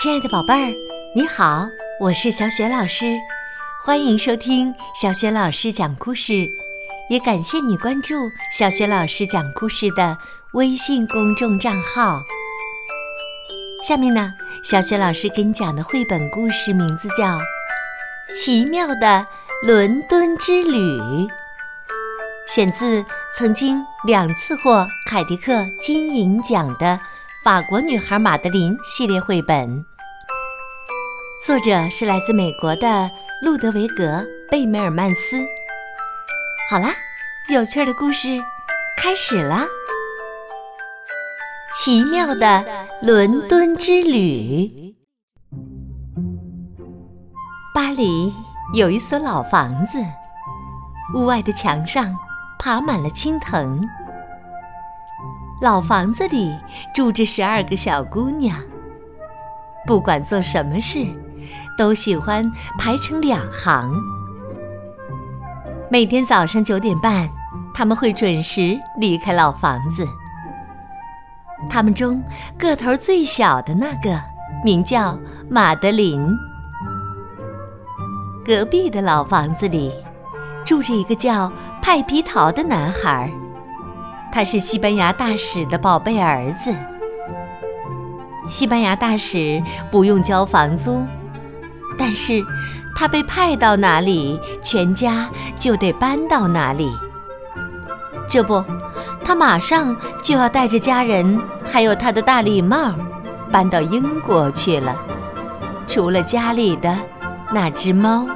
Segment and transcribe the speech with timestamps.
[0.00, 0.72] 亲爱的宝贝儿，
[1.12, 1.68] 你好，
[1.98, 3.18] 我是小雪老师，
[3.84, 6.48] 欢迎收听小雪老师讲故事，
[7.10, 8.14] 也感谢你关注
[8.56, 10.16] 小雪老师讲故事的
[10.52, 12.22] 微信公众账号。
[13.82, 14.32] 下面呢，
[14.62, 17.36] 小雪老师给你讲的绘本故事名字叫
[18.32, 19.26] 《奇妙的
[19.66, 20.78] 伦敦之旅》，
[22.46, 23.04] 选自
[23.36, 27.00] 曾经两次获凯迪克金银奖的。
[27.44, 29.86] 法国女孩马德琳系列绘本，
[31.40, 33.08] 作者是来自美国的
[33.40, 34.04] 路德维格·
[34.50, 35.38] 贝梅尔曼斯。
[36.68, 36.92] 好啦，
[37.48, 38.42] 有趣的故事
[38.96, 39.64] 开始了。
[41.72, 42.64] 奇妙的
[43.00, 44.96] 伦敦之旅。
[47.72, 48.34] 巴黎
[48.74, 50.04] 有一所老房子，
[51.14, 52.16] 屋外的墙上
[52.58, 53.80] 爬满了青藤。
[55.62, 56.58] 老房子里
[56.92, 58.58] 住着十二个小姑娘，
[59.86, 61.06] 不管做什么事，
[61.78, 62.44] 都喜欢
[62.76, 63.90] 排成两行。
[65.88, 67.30] 每天早上九点半，
[67.72, 70.06] 他们会准时离开老房子。
[71.70, 72.22] 他们中
[72.58, 74.20] 个头最小的那个
[74.64, 75.16] 名叫
[75.48, 76.28] 马德琳。
[78.44, 79.94] 隔壁的老房子里
[80.64, 81.50] 住着一个叫
[81.80, 83.30] 派皮桃的男孩。
[84.32, 86.74] 他是西班牙大使的宝贝儿子。
[88.48, 91.02] 西班牙大使不用交房租，
[91.98, 92.42] 但是
[92.94, 95.28] 他被派到哪里，全家
[95.58, 96.90] 就得搬到哪里。
[98.28, 98.64] 这不，
[99.24, 102.94] 他马上就要带着家人，还有他的大礼帽，
[103.50, 104.94] 搬到英国去了。
[105.86, 106.96] 除了家里的
[107.50, 108.26] 那只猫，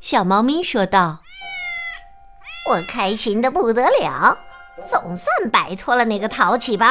[0.00, 1.20] 小猫咪说道。
[2.70, 4.38] 我开心的不得了，
[4.88, 6.86] 总算摆脱了那个淘气包，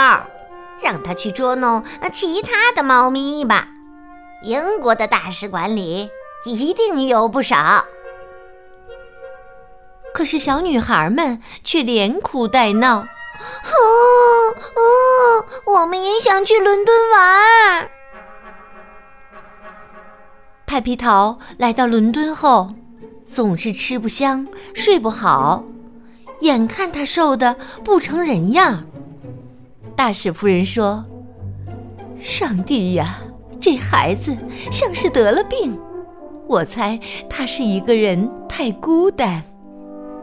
[0.84, 3.68] 让他去捉弄其他的猫咪吧。
[4.44, 6.09] 英国的大使馆里
[6.45, 7.85] 一定有不少。
[10.13, 13.06] 可是小女孩们却连哭带闹：“哦
[14.75, 17.90] 哦，我们也想去伦敦玩。”
[20.68, 22.73] 派皮桃来到伦敦后。
[23.23, 25.63] 总是吃不香，睡不好，
[26.41, 28.84] 眼看他瘦的不成人样。
[29.96, 31.02] 大使夫人说
[32.19, 33.22] ：“上帝呀，
[33.61, 34.35] 这孩子
[34.72, 35.79] 像是得了病。
[36.47, 36.99] 我猜
[37.29, 39.44] 他是一个人太孤单，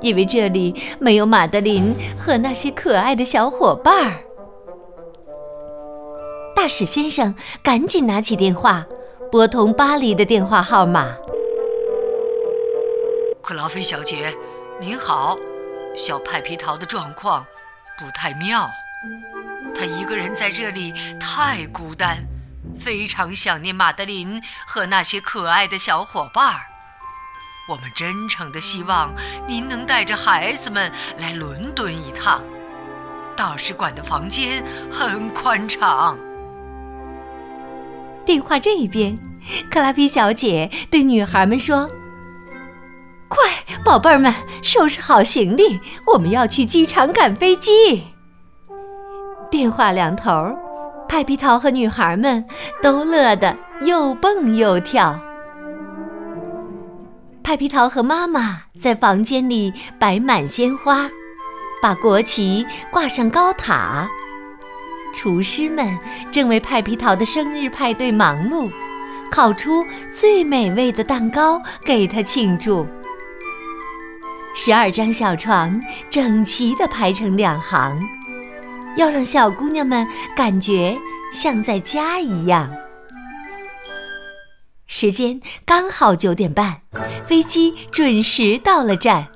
[0.01, 4.13] 因为这里没有马德琳和那些可爱的小伙伴儿。”
[6.55, 8.85] 大使先生赶紧拿起电话，
[9.31, 11.15] 拨通巴黎的电话号码。
[13.41, 14.35] 克劳菲小姐，
[14.81, 15.39] 您好。
[15.97, 17.47] 小派皮桃的状况
[17.99, 18.69] 不太妙，
[19.75, 22.19] 他一个人在这里太孤单，
[22.79, 26.61] 非常想念马德琳和那些可爱的小伙伴儿。
[27.69, 29.13] 我们真诚的希望
[29.47, 32.43] 您能带着孩子们来伦敦一趟。
[33.37, 36.19] 大使馆的房间很宽敞。
[38.25, 39.19] 电话这一边，
[39.71, 41.91] 克拉菲小姐对女孩们说。
[43.29, 43.39] 快，
[43.85, 48.05] 宝贝儿们，收拾好行李，我们要去机场赶飞机。
[49.51, 50.59] 电话两头，
[51.09, 52.45] 派皮桃和女孩们
[52.83, 55.19] 都乐得又蹦又跳。
[57.43, 61.09] 派皮桃和妈妈在房间里摆满鲜花，
[61.81, 64.07] 把国旗挂上高塔。
[65.15, 65.99] 厨师们
[66.31, 68.71] 正为派皮桃的生日派对忙碌，
[69.31, 69.83] 烤出
[70.15, 72.87] 最美味的蛋糕给他庆祝。
[74.55, 75.81] 十二张小床
[76.11, 77.99] 整齐地排成两行，
[78.99, 80.05] 要让小姑娘们
[80.35, 80.99] 感觉
[81.33, 82.69] 像在家一样。
[84.89, 86.81] 时间刚好九点半，
[87.25, 89.29] 飞机准时到了站。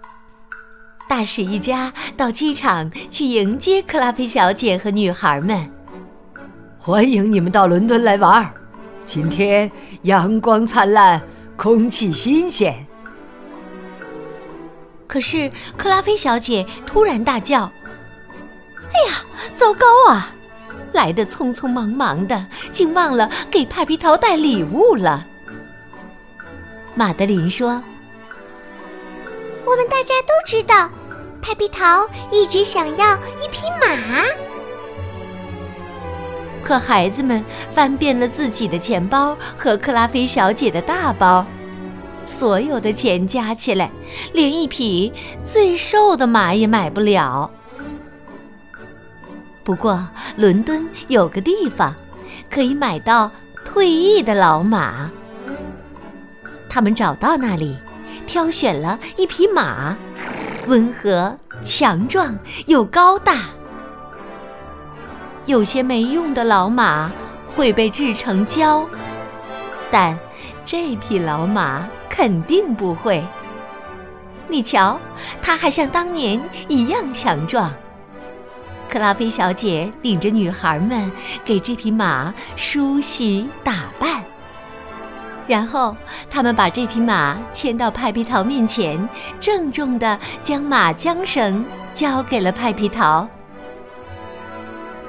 [1.09, 5.70] 大使一家到机场去迎接克拉菲小姐和女孩们。
[6.76, 8.53] 欢迎你们到伦敦来玩儿，
[9.05, 9.70] 今天
[10.03, 11.23] 阳光灿烂，
[11.56, 12.85] 空气新鲜。
[15.06, 17.70] 可是克拉菲小姐突然大叫
[18.93, 20.35] ：“哎呀，糟糕啊！
[20.93, 25.27] 来的匆匆忙忙的，竟忘了给派皮桃带礼物了。”
[26.94, 27.83] 马德琳说
[29.65, 30.91] ：“我们大家都知道，
[31.41, 34.23] 派皮桃一直想要一匹马。
[36.62, 37.43] 可孩子们
[37.73, 41.47] 翻遍了自己的钱包和克拉菲小姐的大包。”
[42.25, 43.91] 所有的钱加起来，
[44.33, 45.12] 连一匹
[45.44, 47.50] 最瘦的马也买不了。
[49.64, 51.94] 不过，伦敦有个地方，
[52.50, 53.31] 可以买到
[53.64, 55.11] 退役的老马。
[56.69, 57.79] 他们找到那里，
[58.26, 59.97] 挑选了一匹马，
[60.67, 62.37] 温和、强壮
[62.67, 63.50] 又高大。
[65.47, 67.11] 有些没用的老马
[67.55, 68.87] 会被制成胶，
[69.91, 70.19] 但
[70.65, 73.25] 这匹老马肯定不会。
[74.49, 74.99] 你瞧，
[75.41, 77.73] 它还像当年一样强壮。
[78.93, 81.11] 克拉菲小姐领着女孩们
[81.47, 84.23] 给这匹马梳洗打扮，
[85.47, 85.97] 然后
[86.29, 89.09] 他们把这匹马牵到派皮桃面前，
[89.41, 93.27] 郑重地将马缰绳交给了派皮桃。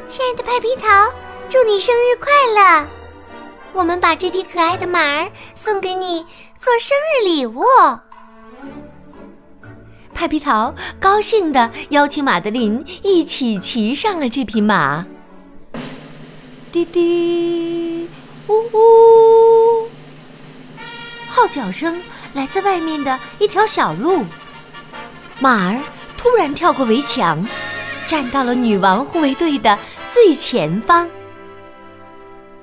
[0.08, 0.88] 亲爱的派皮桃，
[1.50, 2.88] 祝你生日快乐！
[3.74, 6.26] 我们把这匹可爱的马儿送给你
[6.58, 7.66] 做生日礼物。
[10.13, 15.06] 派皮桃高兴地邀请马德琳一起骑上了这匹马。
[16.71, 18.07] 滴滴，
[18.48, 19.89] 呜呜，
[21.27, 22.01] 号角声
[22.33, 24.24] 来自外面的一条小路。
[25.39, 25.80] 马儿
[26.18, 27.45] 突然跳过围墙，
[28.07, 29.77] 站到了女王护卫队的
[30.10, 31.10] 最前方。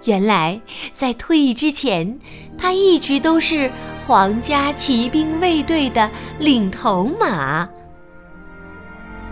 [0.05, 0.61] 原来，
[0.93, 2.19] 在退役之前，
[2.57, 3.71] 它一直都是。
[4.11, 6.11] 皇家骑兵卫队的
[6.41, 7.69] 领头马，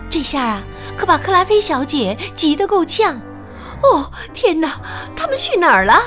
[0.09, 0.63] 这下啊，
[0.95, 3.19] 可把克拉菲小姐急得够呛。
[3.83, 4.79] 哦，天哪，
[5.17, 5.99] 他们去哪儿了？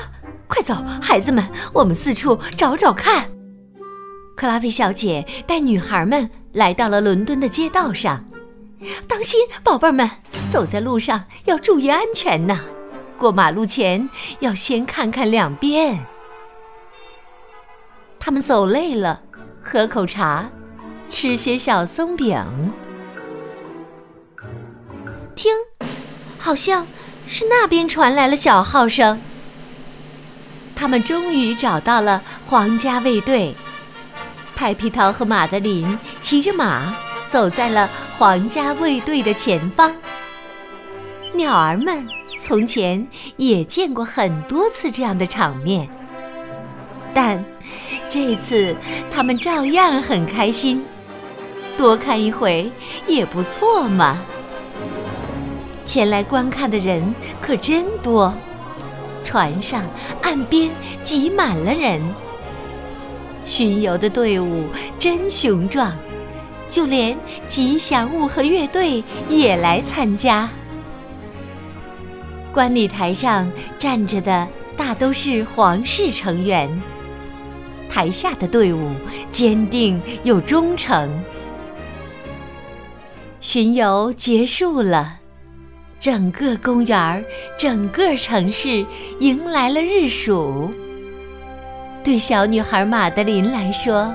[0.47, 3.29] 快走，孩子们，我们四处找找看。
[4.35, 8.25] 克拉菲小姐带女孩们来到了伦敦的街道上，
[9.07, 10.09] 当心，宝贝们，
[10.51, 12.59] 走在路上要注意安全呢！
[13.19, 14.09] 过马路前
[14.39, 16.03] 要先看看两边。
[18.25, 19.19] 他们走累了，
[19.61, 20.49] 喝口茶，
[21.09, 22.41] 吃些小松饼。
[25.35, 25.51] 听，
[26.39, 26.87] 好像
[27.27, 29.21] 是那边传来了小号声。
[30.73, 33.53] 他们终于找到了皇家卫队。
[34.55, 36.95] 派皮桃和马德琳骑着马
[37.27, 39.93] 走在了皇家卫队的前方。
[41.33, 42.07] 鸟儿们
[42.39, 43.05] 从前
[43.35, 45.89] 也见过很多次这样的场面，
[47.13, 47.43] 但。
[48.13, 48.75] 这次
[49.09, 50.85] 他们照样很开心，
[51.75, 52.69] 多看一回
[53.07, 54.21] 也不错嘛。
[55.83, 57.03] 前来观看的人
[57.41, 58.31] 可真多，
[59.23, 59.83] 船上、
[60.21, 60.69] 岸边
[61.01, 61.99] 挤满了人。
[63.45, 64.65] 巡游的队伍
[64.99, 65.91] 真雄壮，
[66.69, 67.17] 就连
[67.47, 70.47] 吉祥物和乐队也来参加。
[72.53, 76.69] 观礼台上站着的大都是皇室成员。
[77.89, 78.91] 台下的队伍
[79.31, 81.09] 坚定又忠诚。
[83.41, 85.19] 巡游结束了，
[85.99, 87.23] 整个公园儿、
[87.57, 88.85] 整个城市
[89.19, 90.71] 迎来了日曙。
[92.03, 94.13] 对小女孩马德琳来说，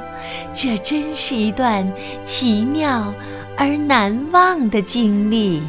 [0.55, 1.91] 这真是一段
[2.25, 3.13] 奇妙
[3.57, 5.63] 而难忘的经历。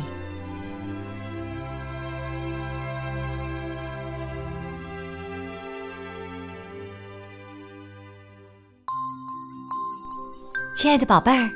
[10.80, 11.50] 亲爱的宝贝儿，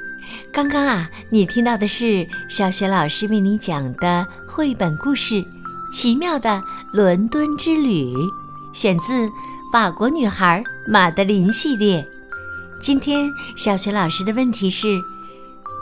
[0.52, 5.36] 刚刚啊，你听到的是小雪老师为你讲的绘本故事
[5.94, 6.62] 《奇妙的
[6.92, 8.14] 伦敦之旅》，
[8.74, 9.14] 选自
[9.72, 12.06] 《法国女孩马德琳》系列。
[12.82, 15.00] 今天小雪老师的问题是：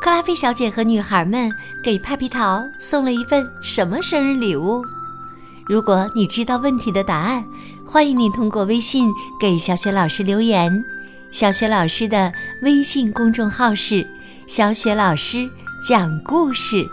[0.04, 1.52] 克拉菲小姐和女孩们
[1.84, 4.84] 给派皮桃送了一份什么生日礼物？
[5.66, 7.44] 如果你知道问题的答案，
[7.88, 10.72] 欢迎你通过微信给小雪老师留言。
[11.32, 14.06] 小雪老师的微信公众号是
[14.48, 15.50] “小雪老师
[15.88, 16.86] 讲故事”，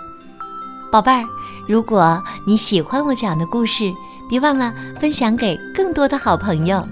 [0.93, 1.25] 宝贝儿，
[1.67, 3.93] 如果你喜欢我讲的故事，
[4.31, 6.87] 别忘了分享给更多的好朋友。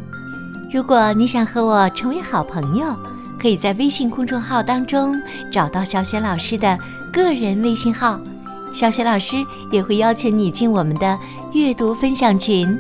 [0.75, 2.85] 如果你想和我成为好朋友，
[3.41, 5.15] 可以在微信公众号当中
[5.53, 6.77] 找到小雪老师的
[7.13, 8.19] 个人微信号，
[8.75, 9.37] 小雪老师
[9.71, 11.17] 也会邀请你进我们的
[11.55, 12.77] 阅读分享群，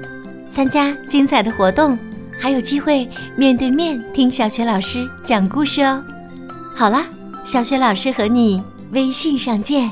[0.52, 1.96] 参加精彩的活动。
[2.40, 6.02] 还有机会面对面听小雪老师讲故事哦。
[6.74, 7.06] 好啦，
[7.44, 8.62] 小雪老师和你
[8.92, 9.90] 微信上见。